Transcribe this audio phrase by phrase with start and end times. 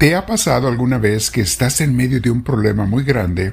[0.00, 3.52] ¿Te ha pasado alguna vez que estás en medio de un problema muy grande,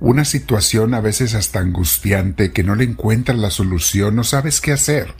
[0.00, 4.72] una situación a veces hasta angustiante, que no le encuentras la solución, no sabes qué
[4.72, 5.14] hacer?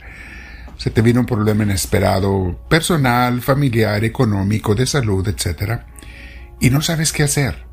[0.75, 5.79] Se te viene un problema inesperado, personal, familiar, económico, de salud, etc.
[6.59, 7.65] Y no sabes qué hacer.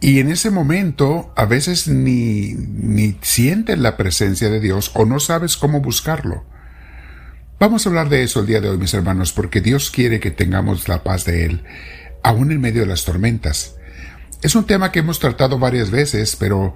[0.00, 5.20] Y en ese momento a veces ni, ni sientes la presencia de Dios o no
[5.20, 6.46] sabes cómo buscarlo.
[7.60, 10.32] Vamos a hablar de eso el día de hoy, mis hermanos, porque Dios quiere que
[10.32, 11.62] tengamos la paz de Él,
[12.22, 13.76] aún en medio de las tormentas.
[14.42, 16.74] Es un tema que hemos tratado varias veces, pero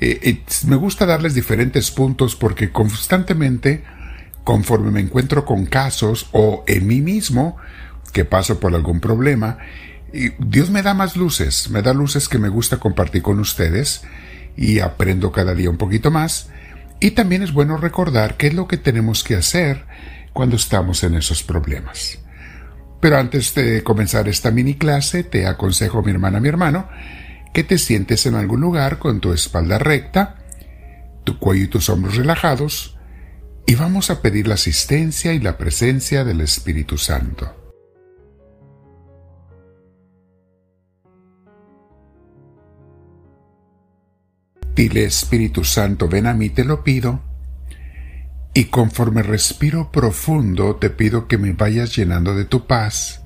[0.00, 3.82] eh, eh, me gusta darles diferentes puntos porque constantemente,
[4.44, 7.56] conforme me encuentro con casos o en mí mismo,
[8.12, 9.58] que paso por algún problema,
[10.38, 14.02] Dios me da más luces, me da luces que me gusta compartir con ustedes
[14.56, 16.50] y aprendo cada día un poquito más.
[17.00, 19.86] Y también es bueno recordar qué es lo que tenemos que hacer
[20.38, 22.20] cuando estamos en esos problemas.
[23.00, 26.88] Pero antes de comenzar esta mini clase, te aconsejo, mi hermana, mi hermano,
[27.52, 30.36] que te sientes en algún lugar con tu espalda recta,
[31.24, 32.96] tu cuello y tus hombros relajados,
[33.66, 37.74] y vamos a pedir la asistencia y la presencia del Espíritu Santo.
[44.76, 47.22] Dile Espíritu Santo, ven a mí, te lo pido
[48.58, 53.22] y conforme respiro profundo te pido que me vayas llenando de tu paz.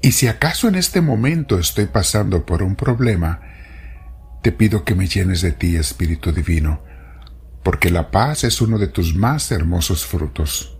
[0.00, 3.42] Y si acaso en este momento estoy pasando por un problema,
[4.42, 6.82] te pido que me llenes de ti, Espíritu Divino,
[7.62, 10.78] porque la paz es uno de tus más hermosos frutos.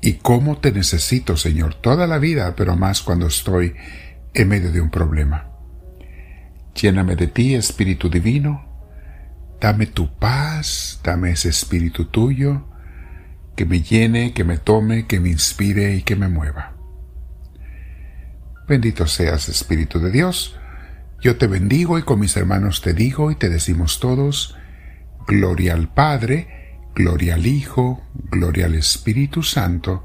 [0.00, 3.74] Y cómo te necesito, Señor, toda la vida, pero más cuando estoy
[4.32, 5.50] en medio de un problema.
[6.80, 8.71] Lléname de ti, Espíritu Divino,
[9.62, 12.66] Dame tu paz, dame ese espíritu tuyo
[13.54, 16.72] que me llene, que me tome, que me inspire y que me mueva.
[18.66, 20.56] Bendito seas, Espíritu de Dios.
[21.20, 24.56] Yo te bendigo y con mis hermanos te digo y te decimos todos,
[25.28, 30.04] Gloria al Padre, Gloria al Hijo, Gloria al Espíritu Santo,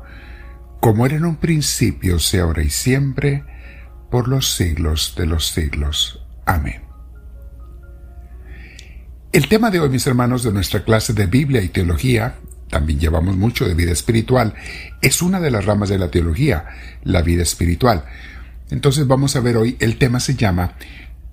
[0.79, 3.43] como era en un principio, sea ahora y siempre,
[4.11, 6.23] por los siglos de los siglos.
[6.45, 6.86] Amén.
[9.33, 12.35] El tema de hoy, mis hermanos, de nuestra clase de Biblia y teología,
[12.69, 14.53] también llevamos mucho de vida espiritual,
[15.01, 16.65] es una de las ramas de la teología,
[17.03, 18.05] la vida espiritual.
[18.69, 20.75] Entonces vamos a ver hoy, el tema se llama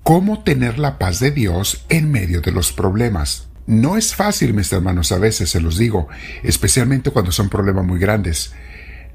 [0.02, 3.48] ¿Cómo tener la paz de Dios en medio de los problemas?
[3.66, 6.08] No es fácil, mis hermanos, a veces se los digo,
[6.42, 8.54] especialmente cuando son problemas muy grandes.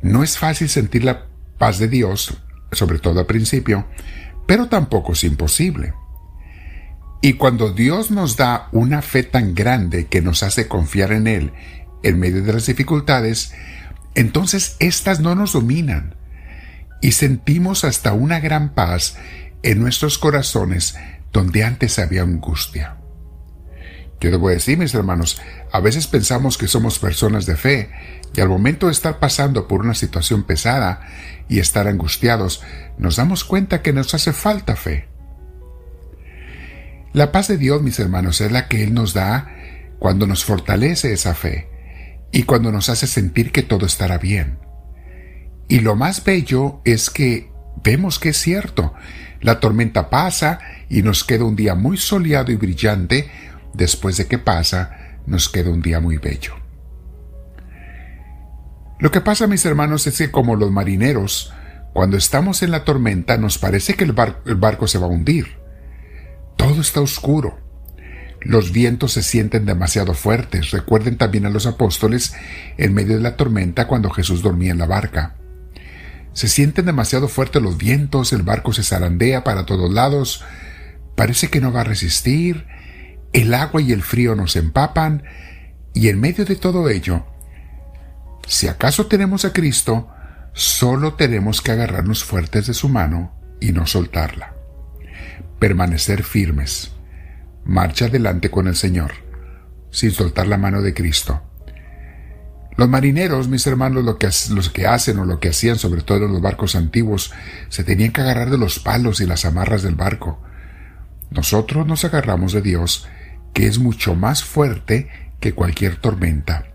[0.01, 1.25] No es fácil sentir la
[1.57, 2.41] paz de Dios,
[2.71, 3.87] sobre todo al principio,
[4.47, 5.93] pero tampoco es imposible.
[7.21, 11.53] Y cuando Dios nos da una fe tan grande que nos hace confiar en Él
[12.01, 13.53] en medio de las dificultades,
[14.15, 16.15] entonces éstas no nos dominan
[17.01, 19.17] y sentimos hasta una gran paz
[19.63, 20.95] en nuestros corazones
[21.33, 22.95] donde antes había angustia.
[24.21, 25.41] Yo debo decir, mis hermanos,
[25.71, 27.89] a veces pensamos que somos personas de fe
[28.33, 31.01] y al momento de estar pasando por una situación pesada
[31.47, 32.61] y estar angustiados,
[32.97, 35.07] nos damos cuenta que nos hace falta fe.
[37.13, 39.55] La paz de Dios, mis hermanos, es la que Él nos da
[39.97, 41.69] cuando nos fortalece esa fe
[42.31, 44.59] y cuando nos hace sentir que todo estará bien.
[45.67, 47.51] Y lo más bello es que
[47.83, 48.93] vemos que es cierto.
[49.41, 50.59] La tormenta pasa
[50.89, 53.29] y nos queda un día muy soleado y brillante.
[53.73, 56.55] Después de que pasa, nos queda un día muy bello.
[58.99, 61.53] Lo que pasa, mis hermanos, es que como los marineros,
[61.93, 64.15] cuando estamos en la tormenta nos parece que el,
[64.45, 65.58] el barco se va a hundir.
[66.59, 67.57] Todo está oscuro.
[68.41, 70.71] Los vientos se sienten demasiado fuertes.
[70.71, 72.35] Recuerden también a los apóstoles
[72.77, 75.37] en medio de la tormenta cuando Jesús dormía en la barca.
[76.33, 80.43] Se sienten demasiado fuertes los vientos, el barco se zarandea para todos lados,
[81.15, 82.67] parece que no va a resistir,
[83.31, 85.23] el agua y el frío nos empapan,
[85.93, 87.25] y en medio de todo ello,
[88.47, 90.09] si acaso tenemos a Cristo,
[90.53, 94.58] solo tenemos que agarrarnos fuertes de su mano y no soltarla
[95.59, 96.91] permanecer firmes.
[97.65, 99.11] Marcha adelante con el Señor,
[99.91, 101.43] sin soltar la mano de Cristo.
[102.77, 106.41] Los marineros, mis hermanos, los que hacen o lo que hacían, sobre todo en los
[106.41, 107.33] barcos antiguos,
[107.67, 110.41] se tenían que agarrar de los palos y las amarras del barco.
[111.29, 113.05] Nosotros nos agarramos de Dios,
[113.53, 115.09] que es mucho más fuerte
[115.41, 116.67] que cualquier tormenta.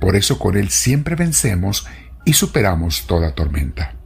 [0.00, 1.86] Por eso con Él siempre vencemos
[2.24, 3.99] y superamos toda tormenta.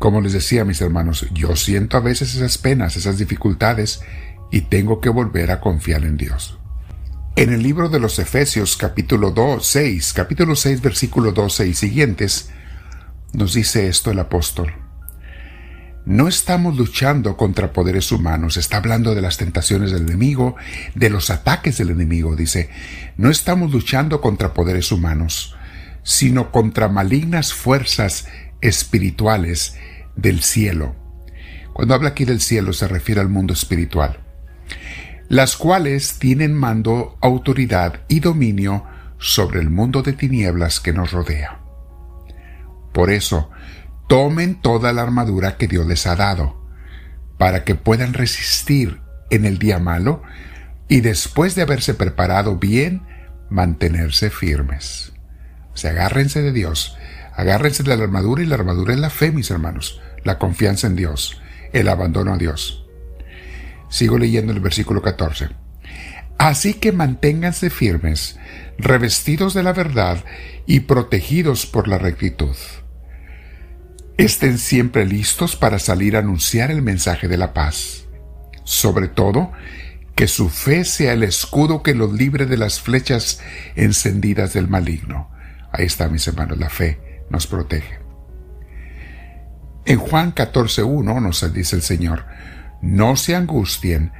[0.00, 4.00] Como les decía mis hermanos, yo siento a veces esas penas, esas dificultades,
[4.50, 6.58] y tengo que volver a confiar en Dios.
[7.36, 12.48] En el libro de los Efesios capítulo 2, 6, capítulo 6 versículo 12 y siguientes,
[13.34, 14.72] nos dice esto el apóstol.
[16.06, 20.56] No estamos luchando contra poderes humanos, está hablando de las tentaciones del enemigo,
[20.94, 22.70] de los ataques del enemigo, dice,
[23.18, 25.56] no estamos luchando contra poderes humanos,
[26.02, 28.26] sino contra malignas fuerzas
[28.60, 29.76] espirituales
[30.16, 30.94] del cielo.
[31.72, 34.20] Cuando habla aquí del cielo se refiere al mundo espiritual,
[35.28, 38.84] las cuales tienen mando, autoridad y dominio
[39.18, 41.60] sobre el mundo de tinieblas que nos rodea.
[42.92, 43.50] Por eso,
[44.08, 46.60] tomen toda la armadura que Dios les ha dado,
[47.38, 50.22] para que puedan resistir en el día malo
[50.88, 53.02] y después de haberse preparado bien,
[53.48, 55.12] mantenerse firmes.
[55.74, 56.96] Se agárrense de Dios,
[57.40, 60.96] agárrense de la armadura y la armadura es la fe, mis hermanos, la confianza en
[60.96, 61.40] Dios,
[61.72, 62.86] el abandono a Dios.
[63.88, 65.48] Sigo leyendo el versículo 14.
[66.38, 68.38] Así que manténganse firmes,
[68.78, 70.24] revestidos de la verdad
[70.66, 72.56] y protegidos por la rectitud.
[74.18, 78.04] Estén siempre listos para salir a anunciar el mensaje de la paz.
[78.64, 79.52] Sobre todo,
[80.14, 83.40] que su fe sea el escudo que los libre de las flechas
[83.76, 85.30] encendidas del maligno.
[85.72, 87.98] Ahí está, mis hermanos, la fe nos protege.
[89.86, 92.26] En Juan 14.1 nos dice el Señor,
[92.82, 94.12] no se angustien,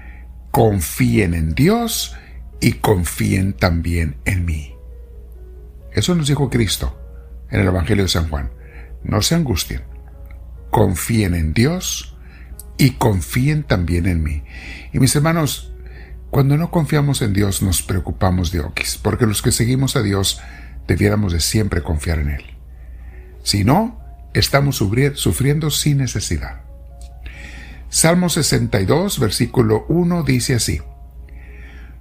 [0.50, 2.16] confíen en Dios
[2.60, 4.74] y confíen también en mí.
[5.92, 6.98] Eso nos dijo Cristo
[7.50, 8.50] en el Evangelio de San Juan.
[9.02, 9.82] No se angustien,
[10.70, 12.16] confíen en Dios
[12.78, 14.44] y confíen también en mí.
[14.92, 15.72] Y mis hermanos,
[16.30, 20.40] cuando no confiamos en Dios nos preocupamos de Oquis, porque los que seguimos a Dios
[20.86, 22.59] debiéramos de siempre confiar en Él.
[23.42, 24.00] Si no,
[24.34, 26.60] estamos sufriendo sin necesidad.
[27.88, 30.80] Salmo 62, versículo 1 dice así,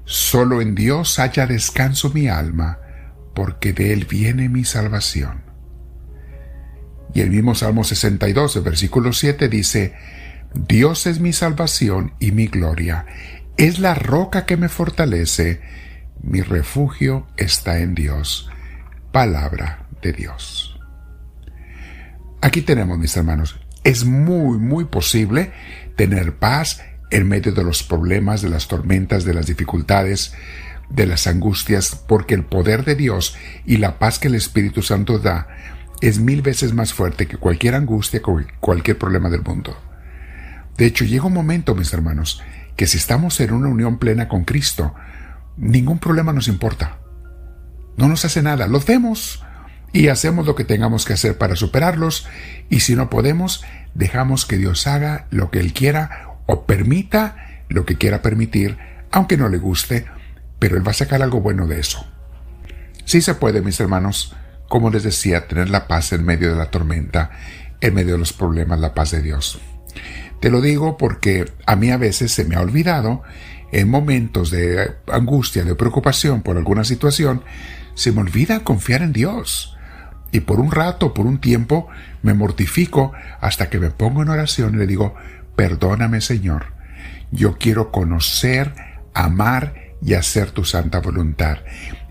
[0.06, 2.80] Solo en Dios haya descanso mi alma,
[3.34, 5.44] porque de Él viene mi salvación.
[7.14, 9.96] Y el mismo Salmo 62, versículo 7 dice,
[10.54, 13.06] Dios es mi salvación y mi gloria,
[13.58, 15.62] es la roca que me fortalece,
[16.22, 18.50] mi refugio está en Dios.
[19.12, 20.79] Palabra de Dios.
[22.42, 25.52] Aquí tenemos, mis hermanos, es muy, muy posible
[25.96, 26.82] tener paz
[27.12, 30.34] en medio de los problemas, de las tormentas, de las dificultades,
[30.90, 35.20] de las angustias, porque el poder de Dios y la paz que el Espíritu Santo
[35.20, 35.48] da
[36.02, 38.22] es mil veces más fuerte que cualquier angustia,
[38.60, 39.78] cualquier problema del mundo.
[40.78, 42.42] De hecho, llega un momento, mis hermanos,
[42.78, 44.96] que si estamos en una unión plena con Cristo,
[45.58, 47.00] ningún problema nos importa.
[47.98, 49.44] No nos hace nada, los vemos,
[49.92, 52.28] y hacemos lo que tengamos que hacer para superarlos
[52.70, 53.64] y si no podemos,
[53.94, 58.78] dejamos que Dios haga lo que Él quiera o permita lo que quiera permitir,
[59.12, 60.06] aunque no le guste,
[60.60, 62.06] pero Él va a sacar algo bueno de eso.
[63.06, 64.36] Sí se puede, mis hermanos,
[64.68, 67.32] como les decía, tener la paz en medio de la tormenta,
[67.82, 69.60] en medio de los problemas, la paz de Dios.
[70.40, 73.24] Te lo digo porque a mí a veces se me ha olvidado,
[73.72, 77.44] en momentos de angustia, de preocupación por alguna situación,
[77.96, 79.78] se me olvida confiar en Dios
[80.32, 81.88] y por un rato, por un tiempo,
[82.22, 85.16] me mortifico hasta que me pongo en oración y le digo,
[85.56, 86.74] perdóname Señor,
[87.32, 88.74] yo quiero conocer,
[89.14, 91.60] amar y hacer tu santa voluntad.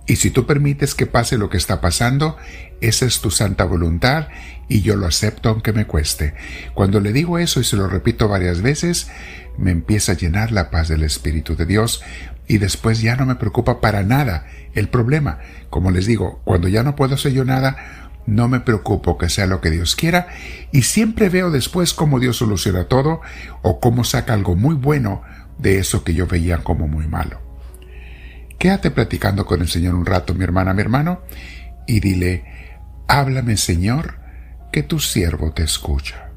[0.07, 2.39] Y si tú permites que pase lo que está pasando,
[2.81, 4.29] esa es tu santa voluntad
[4.67, 6.35] y yo lo acepto aunque me cueste.
[6.73, 9.11] Cuando le digo eso y se lo repito varias veces,
[9.59, 12.03] me empieza a llenar la paz del Espíritu de Dios
[12.47, 15.41] y después ya no me preocupa para nada el problema.
[15.69, 19.47] Como les digo, cuando ya no puedo hacer yo nada, no me preocupo que sea
[19.47, 20.29] lo que Dios quiera
[20.71, 23.23] y siempre veo después cómo Dios soluciona todo
[23.63, 25.23] o cómo saca algo muy bueno
[25.57, 27.41] de eso que yo veía como muy malo.
[28.59, 31.23] Quédate platicando con el Señor un rato, mi hermana, mi hermano,
[31.87, 32.45] y dile,
[33.07, 34.19] háblame Señor,
[34.73, 36.28] que tu siervo te escucha.